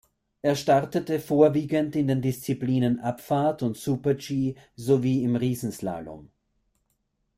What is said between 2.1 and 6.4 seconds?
Disziplinen Abfahrt und Super-G sowie im Riesenslalom.